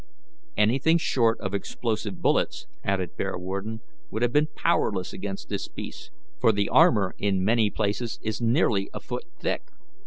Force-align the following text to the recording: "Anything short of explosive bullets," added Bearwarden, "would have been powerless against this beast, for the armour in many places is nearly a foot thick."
"Anything 0.57 0.97
short 0.97 1.39
of 1.41 1.53
explosive 1.53 2.23
bullets," 2.23 2.65
added 2.83 3.15
Bearwarden, 3.15 3.81
"would 4.09 4.23
have 4.23 4.33
been 4.33 4.47
powerless 4.55 5.13
against 5.13 5.49
this 5.49 5.67
beast, 5.67 6.09
for 6.39 6.51
the 6.51 6.69
armour 6.69 7.13
in 7.19 7.45
many 7.45 7.69
places 7.69 8.17
is 8.23 8.41
nearly 8.41 8.89
a 8.95 8.99
foot 8.99 9.25
thick." 9.39 9.61